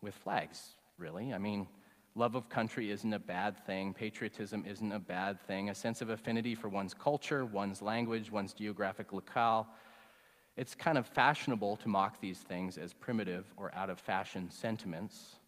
with 0.00 0.14
flags, 0.14 0.60
really? 0.98 1.32
I 1.32 1.38
mean, 1.38 1.66
Love 2.16 2.36
of 2.36 2.48
country 2.48 2.92
isn't 2.92 3.12
a 3.12 3.18
bad 3.18 3.58
thing. 3.66 3.92
Patriotism 3.92 4.64
isn't 4.68 4.92
a 4.92 5.00
bad 5.00 5.40
thing. 5.48 5.70
A 5.70 5.74
sense 5.74 6.00
of 6.00 6.10
affinity 6.10 6.54
for 6.54 6.68
one's 6.68 6.94
culture, 6.94 7.44
one's 7.44 7.82
language, 7.82 8.30
one's 8.30 8.52
geographic 8.52 9.12
locale. 9.12 9.66
It's 10.56 10.76
kind 10.76 10.96
of 10.96 11.08
fashionable 11.08 11.76
to 11.78 11.88
mock 11.88 12.20
these 12.20 12.38
things 12.38 12.78
as 12.78 12.92
primitive 12.92 13.52
or 13.56 13.74
out 13.74 13.90
of 13.90 13.98
fashion 13.98 14.48
sentiments. 14.48 15.40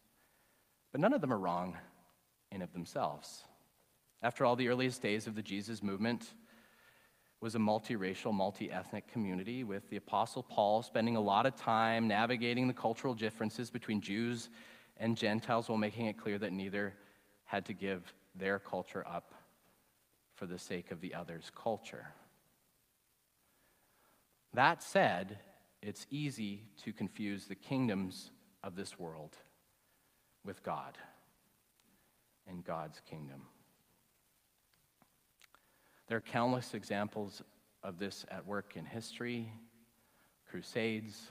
But 0.97 1.03
none 1.03 1.12
of 1.12 1.21
them 1.21 1.31
are 1.31 1.38
wrong 1.38 1.76
in 2.50 2.62
of 2.62 2.73
themselves. 2.73 3.45
After 4.23 4.47
all, 4.47 4.57
the 4.57 4.69
earliest 4.69 5.03
days 5.03 5.26
of 5.26 5.35
the 5.35 5.43
Jesus 5.43 5.83
movement 5.83 6.33
was 7.38 7.55
a 7.55 7.59
multiracial, 7.59 8.33
multi 8.33 8.73
ethnic 8.73 9.07
community 9.07 9.62
with 9.62 9.91
the 9.91 9.99
Apostle 9.99 10.43
Paul 10.43 10.83
spending 10.83 11.15
a 11.15 11.21
lot 11.21 11.45
of 11.45 11.55
time 11.55 12.09
navigating 12.09 12.67
the 12.67 12.73
cultural 12.73 13.12
differences 13.12 13.69
between 13.69 14.00
Jews 14.00 14.49
and 14.97 15.19
Gentiles 15.19 15.69
while 15.69 15.76
making 15.76 16.07
it 16.07 16.17
clear 16.17 16.38
that 16.38 16.55
neither 16.55 16.95
had 17.45 17.67
to 17.67 17.75
give 17.75 18.15
their 18.35 18.59
culture 18.59 19.07
up 19.07 19.35
for 20.33 20.47
the 20.47 20.59
sake 20.59 20.93
of 20.93 21.03
the 21.03 21.12
other's 21.12 21.53
culture. 21.55 22.07
That 24.55 24.83
said, 24.83 25.41
it's 25.83 26.07
easy 26.09 26.62
to 26.85 26.95
confuse 26.95 27.45
the 27.45 27.55
kingdoms 27.55 28.31
of 28.65 28.76
this 28.76 28.99
world 28.99 29.37
with 30.47 30.62
God 30.62 30.97
and 32.47 32.65
God's 32.65 33.00
kingdom. 33.11 33.43
There 36.09 36.17
are 36.17 36.23
countless 36.23 36.73
examples 36.73 37.43
of 37.83 37.99
this 37.99 38.25
at 38.31 38.47
work 38.47 38.76
in 38.76 38.85
history 38.85 39.53
crusades, 40.49 41.31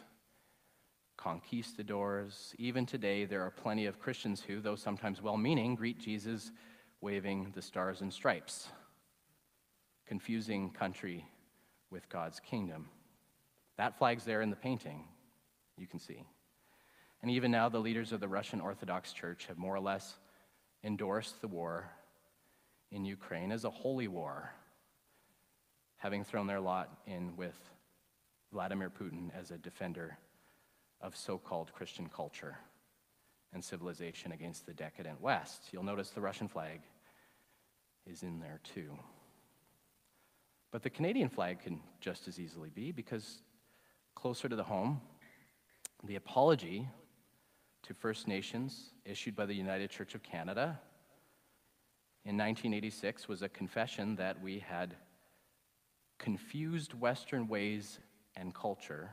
conquistadors. 1.15 2.53
Even 2.59 2.85
today, 2.85 3.23
there 3.25 3.41
are 3.41 3.49
plenty 3.49 3.85
of 3.85 3.99
Christians 3.99 4.41
who, 4.41 4.59
though 4.59 4.75
sometimes 4.75 5.21
well 5.21 5.37
meaning, 5.37 5.73
greet 5.73 5.99
Jesus 5.99 6.51
waving 7.01 7.51
the 7.55 7.61
stars 7.61 8.01
and 8.01 8.11
stripes, 8.11 8.67
confusing 10.05 10.69
country 10.69 11.25
with 11.89 12.09
God's 12.09 12.41
kingdom. 12.41 12.89
That 13.77 13.97
flag's 13.97 14.25
there 14.25 14.41
in 14.41 14.49
the 14.49 14.55
painting, 14.55 15.05
you 15.77 15.87
can 15.87 15.99
see. 15.99 16.25
And 17.25 17.31
even 17.31 17.49
now, 17.49 17.69
the 17.69 17.79
leaders 17.79 18.11
of 18.11 18.19
the 18.19 18.27
Russian 18.27 18.61
Orthodox 18.61 19.11
Church 19.11 19.47
have 19.47 19.57
more 19.57 19.75
or 19.75 19.79
less 19.79 20.13
endorsed 20.83 21.41
the 21.41 21.47
war 21.47 21.89
in 22.91 23.03
Ukraine 23.03 23.51
as 23.51 23.65
a 23.65 23.69
holy 23.71 24.07
war 24.07 24.53
having 25.95 26.23
thrown 26.23 26.45
their 26.45 26.59
lot 26.59 26.99
in 27.07 27.35
with 27.35 27.57
Vladimir 28.53 28.91
Putin 28.91 29.31
as 29.35 29.49
a 29.49 29.57
defender 29.57 30.19
of 31.01 31.17
so 31.17 31.39
called 31.39 31.73
Christian 31.73 32.07
culture 32.15 32.59
and 33.53 33.63
civilization 33.63 34.31
against 34.31 34.67
the 34.67 34.73
decadent 34.75 35.19
West. 35.19 35.69
You'll 35.71 35.81
notice 35.81 36.11
the 36.11 36.21
Russian 36.21 36.47
flag 36.47 36.79
is 38.05 38.21
in 38.21 38.39
there 38.39 38.59
too. 38.63 38.99
But 40.71 40.83
the 40.83 40.91
Canadian 40.91 41.29
flag 41.29 41.63
can 41.63 41.79
just 41.99 42.27
as 42.27 42.39
easily 42.39 42.69
be 42.69 42.91
because 42.91 43.39
closer 44.13 44.47
to 44.47 44.55
the 44.55 44.63
home, 44.63 45.01
the 46.03 46.17
apology 46.17 46.87
to 47.85 47.93
First 47.93 48.27
Nations 48.27 48.93
issued 49.05 49.35
by 49.35 49.45
the 49.45 49.53
United 49.53 49.91
Church 49.91 50.15
of 50.15 50.23
Canada 50.23 50.79
in 52.25 52.35
1986 52.37 53.27
was 53.27 53.43
a 53.43 53.49
confession 53.49 54.15
that 54.15 54.41
we 54.41 54.57
had 54.57 54.95
confused 56.17 56.95
Western 56.95 57.47
ways 57.47 57.99
and 58.35 58.55
culture 58.55 59.11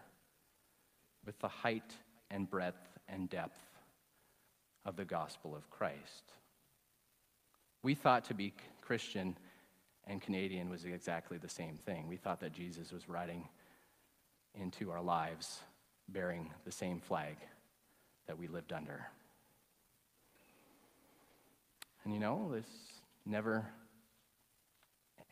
with 1.26 1.38
the 1.40 1.48
height 1.48 1.94
and 2.30 2.48
breadth 2.48 2.98
and 3.08 3.28
depth 3.28 3.60
of 4.86 4.96
the 4.96 5.04
gospel 5.04 5.54
of 5.54 5.68
Christ. 5.68 6.32
We 7.82 7.94
thought 7.94 8.24
to 8.26 8.34
be 8.34 8.54
Christian 8.80 9.36
and 10.06 10.22
Canadian 10.22 10.70
was 10.70 10.86
exactly 10.86 11.36
the 11.36 11.48
same 11.48 11.76
thing. 11.76 12.08
We 12.08 12.16
thought 12.16 12.40
that 12.40 12.54
Jesus 12.54 12.90
was 12.90 13.06
riding 13.06 13.46
into 14.54 14.90
our 14.90 15.02
lives 15.02 15.60
bearing 16.08 16.50
the 16.64 16.72
same 16.72 16.98
flag 16.98 17.36
that 18.26 18.38
we 18.38 18.46
lived 18.46 18.72
under. 18.72 19.06
And 22.04 22.12
you 22.12 22.20
know, 22.20 22.50
this 22.52 22.66
never 23.24 23.66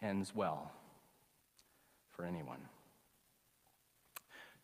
ends 0.02 0.34
well 0.34 0.72
for 2.12 2.24
anyone. 2.24 2.60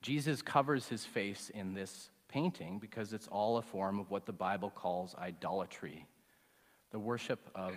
Jesus 0.02 0.42
covers 0.42 0.86
his 0.86 1.04
face 1.04 1.50
in 1.52 1.74
this 1.74 2.10
painting 2.28 2.78
because 2.78 3.12
it's 3.12 3.28
all 3.28 3.56
a 3.56 3.62
form 3.62 3.98
of 3.98 4.10
what 4.10 4.26
the 4.26 4.32
Bible 4.32 4.70
calls 4.70 5.14
idolatry 5.16 6.06
the 6.92 6.98
worship 6.98 7.50
of 7.54 7.74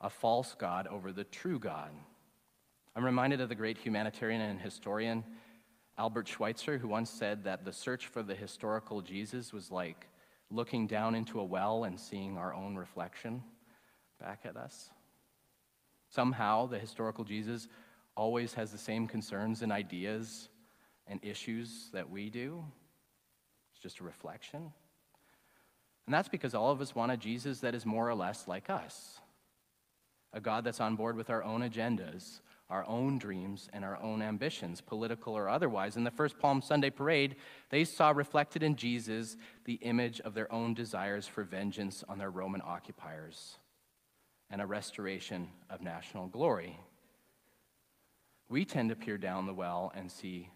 a 0.00 0.08
false 0.08 0.54
God 0.58 0.86
over 0.86 1.12
the 1.12 1.24
true 1.24 1.58
God. 1.58 1.90
I'm 2.94 3.04
reminded 3.04 3.40
of 3.40 3.48
the 3.48 3.54
great 3.54 3.76
humanitarian 3.76 4.40
and 4.40 4.60
historian 4.60 5.24
Albert 5.96 6.26
Schweitzer, 6.28 6.78
who 6.78 6.88
once 6.88 7.10
said 7.10 7.44
that 7.44 7.64
the 7.64 7.72
search 7.72 8.06
for 8.06 8.22
the 8.22 8.34
historical 8.34 9.00
Jesus 9.00 9.52
was 9.52 9.70
like 9.70 10.08
looking 10.50 10.86
down 10.86 11.14
into 11.14 11.40
a 11.40 11.44
well 11.44 11.84
and 11.84 11.98
seeing 11.98 12.36
our 12.36 12.52
own 12.52 12.76
reflection 12.76 13.42
back 14.20 14.40
at 14.44 14.56
us. 14.56 14.90
Somehow, 16.10 16.66
the 16.66 16.78
historical 16.78 17.24
Jesus 17.24 17.68
always 18.16 18.54
has 18.54 18.70
the 18.70 18.78
same 18.78 19.06
concerns 19.06 19.62
and 19.62 19.72
ideas 19.72 20.48
and 21.06 21.20
issues 21.22 21.90
that 21.92 22.08
we 22.08 22.30
do. 22.30 22.64
It's 23.72 23.82
just 23.82 24.00
a 24.00 24.04
reflection. 24.04 24.72
And 26.06 26.14
that's 26.14 26.28
because 26.28 26.54
all 26.54 26.70
of 26.70 26.80
us 26.80 26.94
want 26.94 27.12
a 27.12 27.16
Jesus 27.16 27.60
that 27.60 27.74
is 27.74 27.86
more 27.86 28.08
or 28.08 28.14
less 28.14 28.46
like 28.46 28.70
us 28.70 29.20
a 30.34 30.40
God 30.40 30.64
that's 30.64 30.80
on 30.80 30.96
board 30.96 31.16
with 31.16 31.30
our 31.30 31.44
own 31.44 31.62
agendas, 31.62 32.40
our 32.70 32.86
own 32.88 33.18
dreams, 33.18 33.68
and 33.72 33.84
our 33.84 34.00
own 34.02 34.22
ambitions, 34.22 34.80
political 34.80 35.34
or 35.34 35.48
otherwise. 35.48 35.96
In 35.96 36.04
the 36.04 36.10
first 36.10 36.38
Palm 36.38 36.62
Sunday 36.62 36.90
parade, 36.90 37.36
they 37.70 37.84
saw 37.84 38.10
reflected 38.10 38.62
in 38.62 38.76
Jesus 38.76 39.36
the 39.64 39.74
image 39.74 40.20
of 40.22 40.34
their 40.34 40.50
own 40.52 40.74
desires 40.74 41.26
for 41.26 41.44
vengeance 41.44 42.02
on 42.08 42.18
their 42.18 42.30
Roman 42.30 42.62
occupiers 42.64 43.58
and 44.50 44.60
a 44.60 44.66
restoration 44.66 45.48
of 45.68 45.82
national 45.82 46.26
glory 46.26 46.78
we 48.48 48.64
tend 48.64 48.90
to 48.90 48.96
peer 48.96 49.18
down 49.18 49.46
the 49.46 49.54
well 49.54 49.92
and 49.94 50.10
see 50.10 50.48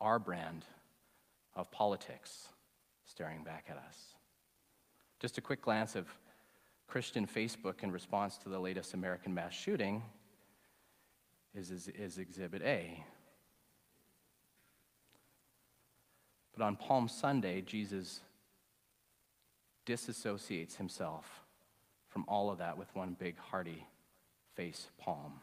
our 0.00 0.18
brand 0.18 0.64
of 1.54 1.70
politics 1.70 2.48
staring 3.04 3.42
back 3.42 3.66
at 3.68 3.76
us. 3.76 4.14
Just 5.18 5.38
a 5.38 5.40
quick 5.40 5.62
glance 5.62 5.96
of 5.96 6.06
Christian 6.86 7.26
Facebook 7.26 7.82
in 7.82 7.90
response 7.90 8.38
to 8.38 8.48
the 8.48 8.58
latest 8.58 8.94
American 8.94 9.34
mass 9.34 9.52
shooting 9.52 10.02
is, 11.54 11.70
is, 11.70 11.88
is 11.88 12.18
Exhibit 12.18 12.62
A. 12.62 13.04
But 16.56 16.64
on 16.64 16.76
Palm 16.76 17.08
Sunday, 17.08 17.60
Jesus 17.62 18.20
disassociates 19.86 20.76
himself 20.76 21.42
from 22.08 22.24
all 22.28 22.50
of 22.50 22.58
that 22.58 22.76
with 22.76 22.94
one 22.94 23.16
big 23.18 23.38
hearty 23.38 23.86
face 24.54 24.88
palm. 24.98 25.40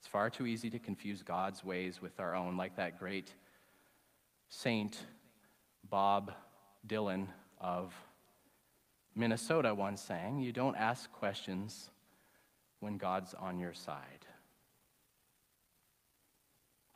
It's 0.00 0.08
far 0.08 0.30
too 0.30 0.46
easy 0.46 0.70
to 0.70 0.78
confuse 0.78 1.22
God's 1.22 1.64
ways 1.64 2.00
with 2.00 2.18
our 2.18 2.34
own, 2.34 2.56
like 2.56 2.76
that 2.76 2.98
great 2.98 3.32
saint 4.48 4.98
Bob 5.90 6.32
Dylan 6.86 7.26
of 7.60 7.92
Minnesota 9.14 9.74
once 9.74 10.00
sang 10.00 10.40
You 10.40 10.52
don't 10.52 10.76
ask 10.76 11.12
questions 11.12 11.90
when 12.80 12.96
God's 12.96 13.34
on 13.34 13.58
your 13.58 13.74
side. 13.74 14.26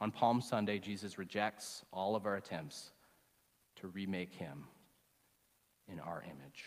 On 0.00 0.10
Palm 0.10 0.40
Sunday, 0.40 0.78
Jesus 0.78 1.18
rejects 1.18 1.84
all 1.92 2.16
of 2.16 2.26
our 2.26 2.36
attempts 2.36 2.90
to 3.76 3.88
remake 3.88 4.32
him 4.32 4.64
in 5.90 6.00
our 6.00 6.22
image. 6.24 6.64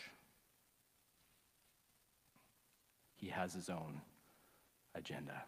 He 3.14 3.28
has 3.28 3.52
his 3.52 3.68
own 3.68 4.00
agenda. 4.94 5.42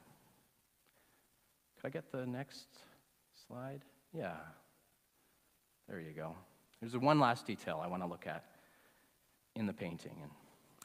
Could 1.77 1.87
I 1.87 1.91
get 1.91 2.11
the 2.11 2.27
next 2.27 2.67
slide? 3.47 3.85
Yeah. 4.13 4.37
There 5.89 6.01
you 6.01 6.13
go. 6.13 6.35
There's 6.81 6.97
one 6.97 7.19
last 7.19 7.47
detail 7.47 7.81
I 7.83 7.89
want 7.89 8.03
to 8.03 8.09
look 8.09 8.27
at 8.27 8.45
in 9.55 9.67
the 9.67 9.73
painting. 9.73 10.17
And 10.23 10.31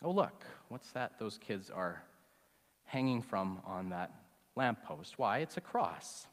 oh, 0.01 0.11
look, 0.11 0.45
what's 0.69 0.91
that 0.91 1.19
those 1.19 1.37
kids 1.37 1.69
are 1.69 2.03
hanging 2.93 3.21
from 3.21 3.59
on 3.65 3.89
that 3.89 4.11
lamppost? 4.55 5.17
Why? 5.17 5.39
It's 5.39 5.57
a 5.57 5.61
cross. 5.61 6.27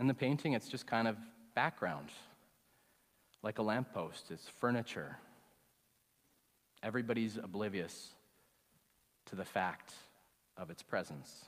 In 0.00 0.06
the 0.06 0.14
painting, 0.14 0.54
it's 0.54 0.68
just 0.68 0.86
kind 0.86 1.06
of 1.06 1.16
background, 1.54 2.08
like 3.42 3.58
a 3.58 3.62
lamppost, 3.62 4.30
it's 4.30 4.48
furniture. 4.48 5.16
Everybody's 6.82 7.36
oblivious 7.36 8.10
to 9.26 9.36
the 9.36 9.44
fact 9.44 9.92
of 10.56 10.70
its 10.70 10.82
presence 10.82 11.44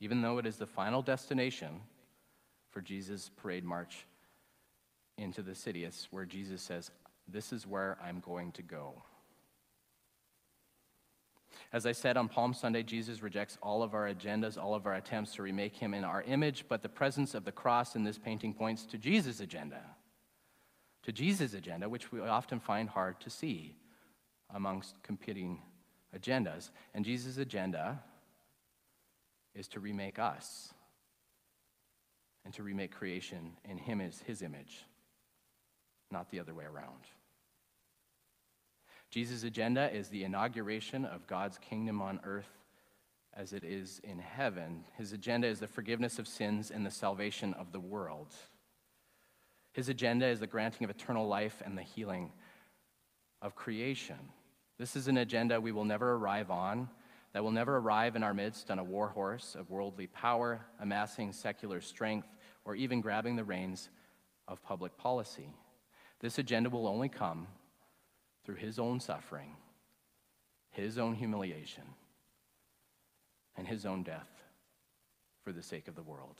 even 0.00 0.22
though 0.22 0.38
it 0.38 0.46
is 0.46 0.56
the 0.56 0.66
final 0.66 1.02
destination 1.02 1.80
for 2.70 2.80
Jesus' 2.80 3.30
parade 3.36 3.64
march 3.64 4.06
into 5.16 5.42
the 5.42 5.54
city. 5.54 5.84
It's 5.84 6.08
where 6.10 6.24
Jesus 6.24 6.62
says, 6.62 6.90
This 7.26 7.52
is 7.52 7.66
where 7.66 7.98
I'm 8.02 8.20
going 8.20 8.52
to 8.52 8.62
go. 8.62 9.02
As 11.72 11.84
I 11.84 11.92
said 11.92 12.16
on 12.16 12.28
Palm 12.28 12.54
Sunday, 12.54 12.82
Jesus 12.82 13.22
rejects 13.22 13.58
all 13.62 13.82
of 13.82 13.92
our 13.94 14.08
agendas, 14.08 14.56
all 14.56 14.74
of 14.74 14.86
our 14.86 14.94
attempts 14.94 15.34
to 15.34 15.42
remake 15.42 15.76
him 15.76 15.92
in 15.92 16.02
our 16.02 16.22
image, 16.22 16.64
but 16.66 16.80
the 16.80 16.88
presence 16.88 17.34
of 17.34 17.44
the 17.44 17.52
cross 17.52 17.94
in 17.94 18.04
this 18.04 18.18
painting 18.18 18.54
points 18.54 18.86
to 18.86 18.96
Jesus' 18.96 19.40
agenda. 19.40 19.82
To 21.02 21.12
Jesus' 21.12 21.52
agenda, 21.52 21.88
which 21.88 22.10
we 22.10 22.20
often 22.20 22.58
find 22.58 22.88
hard 22.88 23.20
to 23.20 23.30
see 23.30 23.76
amongst 24.54 25.02
competing 25.02 25.60
agendas. 26.16 26.70
And 26.94 27.04
Jesus' 27.04 27.36
agenda 27.36 28.02
is 29.54 29.68
to 29.68 29.80
remake 29.80 30.18
us 30.18 30.72
and 32.46 32.54
to 32.54 32.62
remake 32.62 32.92
creation 32.92 33.52
in 33.68 33.76
him 33.76 34.00
as 34.00 34.20
his 34.20 34.40
image, 34.40 34.86
not 36.10 36.30
the 36.30 36.40
other 36.40 36.54
way 36.54 36.64
around. 36.64 37.04
Jesus' 39.10 39.42
agenda 39.42 39.90
is 39.94 40.08
the 40.08 40.24
inauguration 40.24 41.04
of 41.04 41.26
God's 41.26 41.58
kingdom 41.58 42.02
on 42.02 42.20
earth 42.24 42.50
as 43.34 43.52
it 43.52 43.64
is 43.64 44.00
in 44.04 44.18
heaven. 44.18 44.84
His 44.96 45.12
agenda 45.12 45.46
is 45.46 45.60
the 45.60 45.66
forgiveness 45.66 46.18
of 46.18 46.28
sins 46.28 46.70
and 46.70 46.84
the 46.84 46.90
salvation 46.90 47.54
of 47.54 47.72
the 47.72 47.80
world. 47.80 48.34
His 49.72 49.88
agenda 49.88 50.26
is 50.26 50.40
the 50.40 50.46
granting 50.46 50.84
of 50.84 50.90
eternal 50.90 51.26
life 51.26 51.62
and 51.64 51.78
the 51.78 51.82
healing 51.82 52.32
of 53.40 53.54
creation. 53.54 54.18
This 54.78 54.96
is 54.96 55.08
an 55.08 55.18
agenda 55.18 55.60
we 55.60 55.72
will 55.72 55.84
never 55.84 56.14
arrive 56.14 56.50
on, 56.50 56.88
that 57.32 57.44
will 57.44 57.50
never 57.50 57.76
arrive 57.76 58.16
in 58.16 58.22
our 58.22 58.34
midst 58.34 58.70
on 58.70 58.78
a 58.78 58.84
war 58.84 59.08
horse 59.08 59.54
of 59.54 59.70
worldly 59.70 60.06
power, 60.08 60.60
amassing 60.80 61.32
secular 61.32 61.80
strength, 61.80 62.28
or 62.64 62.74
even 62.74 63.00
grabbing 63.00 63.36
the 63.36 63.44
reins 63.44 63.88
of 64.48 64.62
public 64.62 64.96
policy. 64.98 65.48
This 66.20 66.38
agenda 66.38 66.70
will 66.70 66.88
only 66.88 67.08
come 67.08 67.46
through 68.48 68.56
his 68.56 68.78
own 68.78 68.98
suffering, 68.98 69.54
his 70.70 70.96
own 70.96 71.14
humiliation, 71.14 71.82
and 73.58 73.68
his 73.68 73.84
own 73.84 74.02
death 74.02 74.30
for 75.44 75.52
the 75.52 75.62
sake 75.62 75.86
of 75.86 75.94
the 75.94 76.02
world, 76.02 76.36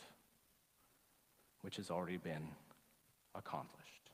which 1.60 1.76
has 1.76 1.90
already 1.90 2.16
been 2.16 2.48
accomplished. 3.34 4.08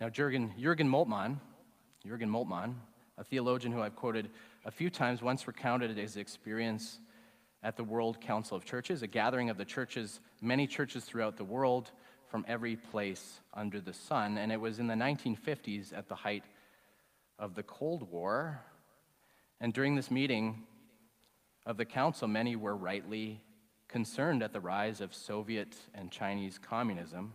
Now, 0.00 0.08
Jürgen, 0.08 0.56
Jürgen 0.56 0.86
Moltmann, 0.86 1.40
Jürgen 2.06 2.30
Moltmann, 2.30 2.74
a 3.18 3.24
theologian 3.24 3.72
who 3.72 3.82
I've 3.82 3.96
quoted 3.96 4.30
a 4.64 4.70
few 4.70 4.88
times, 4.88 5.20
once 5.20 5.48
recounted 5.48 5.96
his 5.96 6.16
experience 6.16 7.00
at 7.64 7.76
the 7.76 7.82
World 7.82 8.20
Council 8.20 8.56
of 8.56 8.64
Churches, 8.64 9.02
a 9.02 9.08
gathering 9.08 9.50
of 9.50 9.56
the 9.56 9.64
churches, 9.64 10.20
many 10.40 10.68
churches 10.68 11.04
throughout 11.04 11.36
the 11.36 11.44
world 11.44 11.90
from 12.32 12.46
every 12.48 12.76
place 12.76 13.40
under 13.52 13.78
the 13.78 13.92
sun. 13.92 14.38
And 14.38 14.50
it 14.50 14.58
was 14.58 14.78
in 14.78 14.86
the 14.86 14.94
1950s 14.94 15.96
at 15.96 16.08
the 16.08 16.14
height 16.14 16.44
of 17.38 17.54
the 17.54 17.62
Cold 17.62 18.10
War. 18.10 18.58
And 19.60 19.74
during 19.74 19.94
this 19.94 20.10
meeting 20.10 20.62
of 21.66 21.76
the 21.76 21.84
council, 21.84 22.26
many 22.26 22.56
were 22.56 22.74
rightly 22.74 23.42
concerned 23.86 24.42
at 24.42 24.54
the 24.54 24.60
rise 24.60 25.02
of 25.02 25.14
Soviet 25.14 25.76
and 25.94 26.10
Chinese 26.10 26.58
communism, 26.58 27.34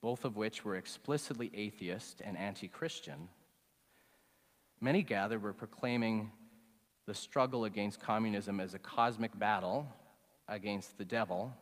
both 0.00 0.24
of 0.24 0.36
which 0.36 0.64
were 0.64 0.74
explicitly 0.74 1.52
atheist 1.54 2.20
and 2.24 2.36
anti 2.36 2.66
Christian. 2.66 3.28
Many 4.80 5.04
gathered 5.04 5.44
were 5.44 5.52
proclaiming 5.52 6.32
the 7.06 7.14
struggle 7.14 7.66
against 7.66 8.00
communism 8.00 8.58
as 8.58 8.74
a 8.74 8.80
cosmic 8.80 9.38
battle 9.38 9.86
against 10.48 10.98
the 10.98 11.04
devil, 11.04 11.54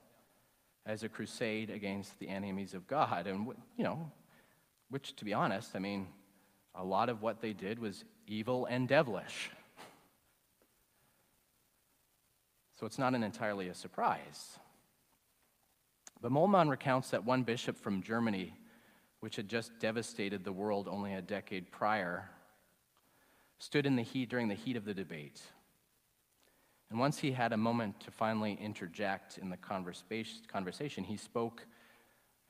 as 0.86 1.02
a 1.02 1.08
crusade 1.08 1.70
against 1.70 2.18
the 2.18 2.28
enemies 2.28 2.74
of 2.74 2.86
God. 2.86 3.26
And, 3.26 3.48
you 3.76 3.84
know, 3.84 4.10
which, 4.88 5.14
to 5.16 5.24
be 5.24 5.34
honest, 5.34 5.76
I 5.76 5.78
mean, 5.78 6.08
a 6.74 6.84
lot 6.84 7.08
of 7.08 7.22
what 7.22 7.40
they 7.40 7.52
did 7.52 7.78
was 7.78 8.04
evil 8.26 8.66
and 8.66 8.88
devilish. 8.88 9.50
So 12.78 12.86
it's 12.86 12.98
not 12.98 13.14
an 13.14 13.22
entirely 13.22 13.68
a 13.68 13.74
surprise. 13.74 14.58
But 16.22 16.32
Moltmann 16.32 16.70
recounts 16.70 17.10
that 17.10 17.24
one 17.24 17.42
bishop 17.42 17.76
from 17.76 18.02
Germany, 18.02 18.54
which 19.20 19.36
had 19.36 19.48
just 19.48 19.78
devastated 19.78 20.44
the 20.44 20.52
world 20.52 20.88
only 20.88 21.14
a 21.14 21.22
decade 21.22 21.70
prior, 21.70 22.30
stood 23.58 23.84
in 23.84 23.96
the 23.96 24.02
heat 24.02 24.30
during 24.30 24.48
the 24.48 24.54
heat 24.54 24.76
of 24.76 24.86
the 24.86 24.94
debate. 24.94 25.42
And 26.90 26.98
once 26.98 27.18
he 27.18 27.30
had 27.30 27.52
a 27.52 27.56
moment 27.56 28.00
to 28.00 28.10
finally 28.10 28.58
interject 28.60 29.38
in 29.38 29.48
the 29.48 29.56
conversation, 29.56 31.04
he 31.04 31.16
spoke 31.16 31.64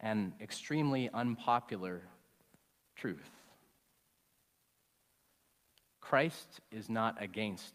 an 0.00 0.32
extremely 0.40 1.10
unpopular 1.12 2.00
truth. 2.96 3.30
Christ 6.00 6.60
is 6.72 6.88
not 6.88 7.22
against 7.22 7.74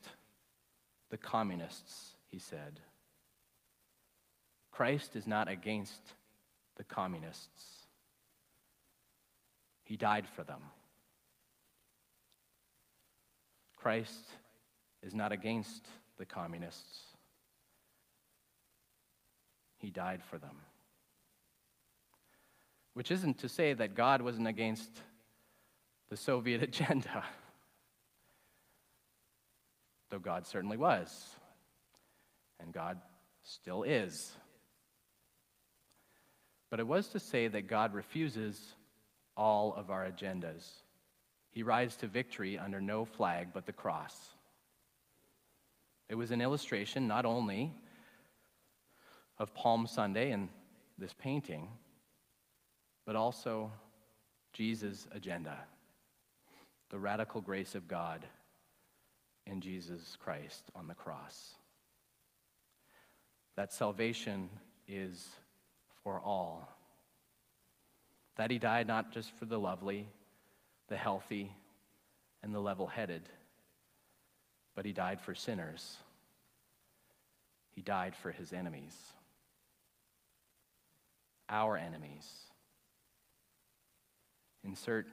the 1.11 1.17
communists, 1.17 2.15
he 2.31 2.39
said. 2.39 2.79
Christ 4.71 5.15
is 5.15 5.27
not 5.27 5.47
against 5.47 6.01
the 6.77 6.83
communists. 6.83 7.85
He 9.83 9.95
died 9.95 10.25
for 10.35 10.43
them. 10.43 10.61
Christ 13.77 14.31
is 15.03 15.13
not 15.13 15.31
against 15.31 15.85
the 16.17 16.25
communists. 16.25 16.99
He 19.77 19.89
died 19.89 20.21
for 20.23 20.37
them. 20.37 20.57
Which 22.93 23.11
isn't 23.11 23.39
to 23.39 23.49
say 23.49 23.73
that 23.73 23.95
God 23.95 24.21
wasn't 24.21 24.47
against 24.47 24.89
the 26.09 26.17
Soviet 26.17 26.63
agenda, 26.69 27.23
though 30.09 30.19
God 30.19 30.47
certainly 30.47 30.77
was, 30.77 31.29
and 32.59 32.73
God 32.73 32.99
still 33.43 33.83
is. 33.83 34.31
But 36.69 36.79
it 36.79 36.87
was 36.87 37.07
to 37.09 37.19
say 37.19 37.47
that 37.47 37.67
God 37.67 37.93
refuses 37.93 38.59
all 39.37 39.73
of 39.73 39.89
our 39.89 40.09
agendas. 40.09 40.65
He 41.51 41.63
rides 41.63 41.95
to 41.97 42.07
victory 42.07 42.57
under 42.57 42.81
no 42.81 43.05
flag 43.05 43.49
but 43.53 43.65
the 43.65 43.73
cross. 43.73 44.13
It 46.09 46.15
was 46.15 46.31
an 46.31 46.41
illustration 46.41 47.07
not 47.07 47.25
only 47.25 47.73
of 49.37 49.53
Palm 49.53 49.87
Sunday 49.87 50.31
and 50.31 50.49
this 50.97 51.13
painting, 51.13 51.67
but 53.05 53.15
also 53.15 53.71
Jesus' 54.53 55.07
agenda, 55.11 55.57
the 56.89 56.99
radical 56.99 57.41
grace 57.41 57.75
of 57.75 57.87
God 57.87 58.25
in 59.45 59.61
Jesus 59.61 60.17
Christ 60.19 60.63
on 60.75 60.87
the 60.87 60.93
cross. 60.93 61.55
That 63.55 63.73
salvation 63.73 64.49
is 64.87 65.27
for 66.03 66.19
all. 66.19 66.69
That 68.37 68.51
he 68.51 68.59
died 68.59 68.87
not 68.87 69.11
just 69.11 69.31
for 69.37 69.45
the 69.45 69.59
lovely, 69.59 70.07
the 70.87 70.97
healthy, 70.97 71.51
and 72.43 72.53
the 72.53 72.59
level 72.59 72.87
headed, 72.87 73.23
but 74.75 74.85
he 74.85 74.91
died 74.91 75.21
for 75.21 75.33
sinners. 75.33 75.97
He 77.71 77.81
died 77.81 78.15
for 78.15 78.31
his 78.31 78.53
enemies, 78.53 78.95
our 81.49 81.75
enemies. 81.77 82.25
Insert 84.63 85.07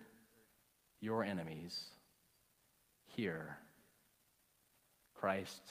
your 1.00 1.24
enemies 1.24 1.84
here. 3.16 3.58
Christ 5.14 5.62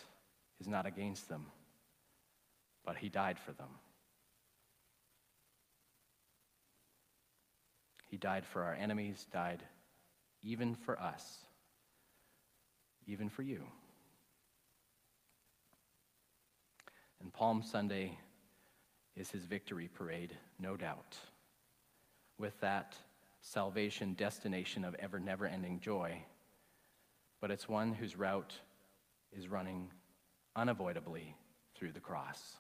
is 0.59 0.67
not 0.67 0.85
against 0.85 1.27
them, 1.27 1.47
but 2.85 2.97
he 2.97 3.09
died 3.09 3.39
for 3.39 3.51
them. 3.53 3.69
He 8.09 8.17
died 8.17 8.45
for 8.45 8.63
our 8.63 8.73
enemies, 8.73 9.25
died 9.31 9.63
even 10.43 10.75
for 10.75 10.99
us, 10.99 11.45
even 13.07 13.29
for 13.29 13.41
you. 13.41 13.63
And 17.21 17.31
Palm 17.31 17.61
Sunday 17.61 18.17
is 19.15 19.29
his 19.29 19.45
victory 19.45 19.89
parade, 19.93 20.33
no 20.59 20.75
doubt. 20.75 21.17
With 22.39 22.59
that 22.61 22.95
salvation 23.41 24.13
destination 24.13 24.83
of 24.83 24.95
ever 24.95 25.19
never 25.19 25.45
ending 25.45 25.79
joy, 25.79 26.23
but 27.39 27.51
it's 27.51 27.69
one 27.69 27.93
whose 27.93 28.15
route 28.15 28.53
is 29.31 29.47
running 29.47 29.89
unavoidably 30.55 31.35
through 31.75 31.91
the 31.91 31.99
cross. 31.99 32.57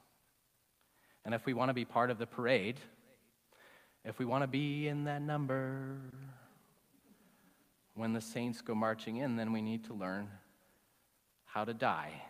And 1.25 1.33
if 1.33 1.45
we 1.45 1.53
want 1.53 1.69
to 1.69 1.73
be 1.73 1.85
part 1.85 2.09
of 2.09 2.17
the 2.17 2.25
parade, 2.25 2.79
if 4.03 4.17
we 4.17 4.25
want 4.25 4.43
to 4.43 4.47
be 4.47 4.87
in 4.87 5.03
that 5.05 5.21
number, 5.21 5.97
when 7.95 8.13
the 8.13 8.21
saints 8.21 8.61
go 8.61 8.73
marching 8.73 9.17
in, 9.17 9.35
then 9.35 9.53
we 9.53 9.61
need 9.61 9.85
to 9.85 9.93
learn 9.93 10.29
how 11.45 11.63
to 11.63 11.73
die. 11.73 12.23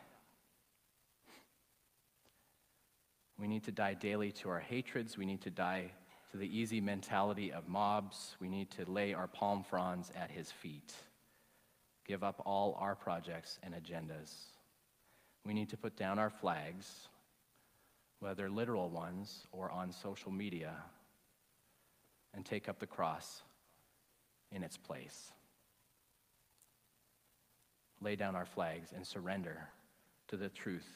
We 3.41 3.47
need 3.47 3.63
to 3.63 3.71
die 3.71 3.95
daily 3.95 4.31
to 4.33 4.49
our 4.49 4.59
hatreds. 4.59 5.17
We 5.17 5.25
need 5.25 5.41
to 5.41 5.49
die 5.49 5.91
to 6.31 6.37
the 6.37 6.45
easy 6.45 6.79
mentality 6.79 7.51
of 7.51 7.67
mobs. 7.67 8.35
We 8.39 8.47
need 8.47 8.69
to 8.71 8.85
lay 8.85 9.15
our 9.15 9.27
palm 9.27 9.63
fronds 9.63 10.11
at 10.15 10.29
his 10.29 10.51
feet. 10.51 10.93
Give 12.05 12.23
up 12.23 12.39
all 12.45 12.77
our 12.79 12.93
projects 12.95 13.57
and 13.63 13.73
agendas. 13.73 14.31
We 15.43 15.55
need 15.55 15.69
to 15.69 15.77
put 15.77 15.97
down 15.97 16.19
our 16.19 16.29
flags, 16.29 17.07
whether 18.19 18.47
literal 18.47 18.91
ones 18.91 19.47
or 19.51 19.71
on 19.71 19.91
social 19.91 20.31
media, 20.31 20.75
and 22.35 22.45
take 22.45 22.69
up 22.69 22.77
the 22.77 22.85
cross 22.85 23.41
in 24.51 24.61
its 24.61 24.77
place. 24.77 25.31
lay 28.03 28.15
down 28.15 28.35
our 28.35 28.47
flags 28.47 28.93
and 28.95 29.05
surrender 29.05 29.69
to 30.27 30.35
the 30.35 30.49
truth, 30.49 30.87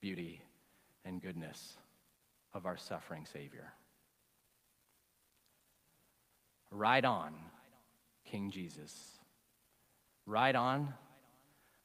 beauty, 0.00 0.42
and 1.04 1.20
goodness 1.20 1.74
of 2.52 2.66
our 2.66 2.76
suffering 2.76 3.26
Savior. 3.30 3.72
Ride 6.70 7.04
on, 7.04 7.34
King 8.24 8.50
Jesus. 8.50 9.18
Ride 10.26 10.56
on. 10.56 10.94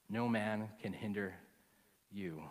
No 0.10 0.28
man 0.28 0.70
can 0.82 0.94
hinder 0.94 1.36
you. 2.12 2.42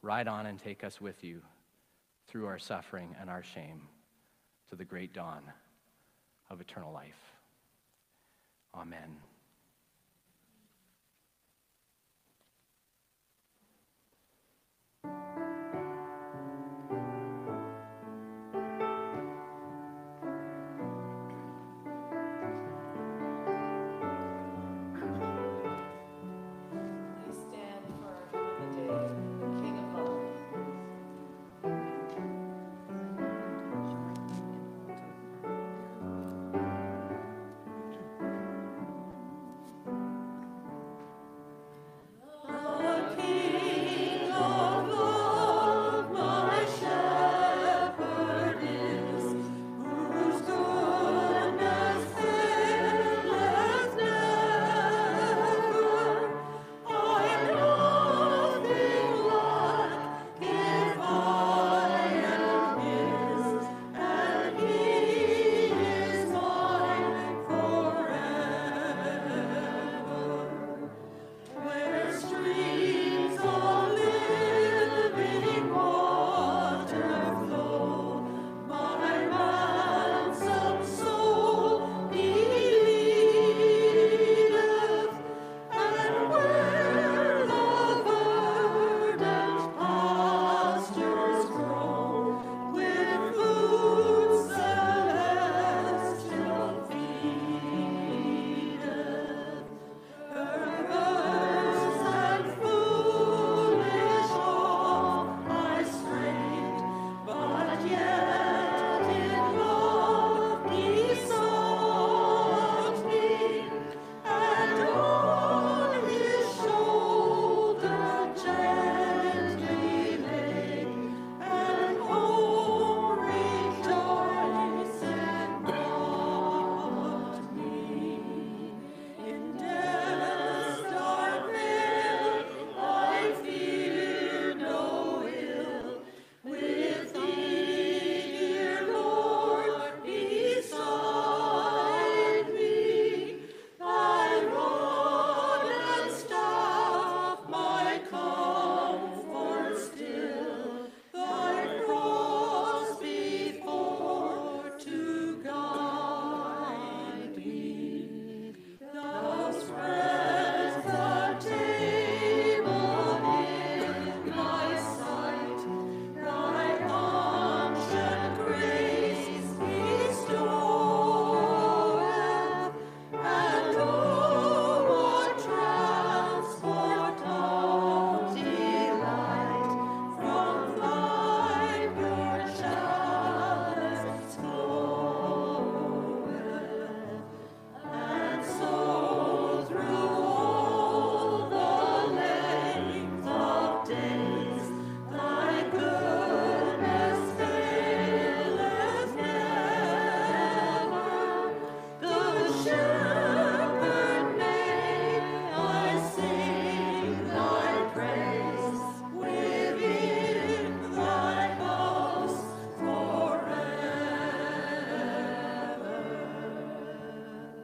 Ride 0.00 0.28
on 0.28 0.46
and 0.46 0.58
take 0.58 0.84
us 0.84 1.00
with 1.00 1.22
you 1.22 1.42
through 2.28 2.46
our 2.46 2.58
suffering 2.58 3.14
and 3.20 3.28
our 3.28 3.42
shame 3.42 3.88
to 4.70 4.76
the 4.76 4.84
great 4.84 5.12
dawn 5.12 5.42
of 6.50 6.60
eternal 6.60 6.92
life. 6.92 7.34
Amen. 8.74 9.16